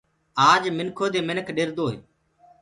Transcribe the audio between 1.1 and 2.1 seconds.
دي منک ڏردوئي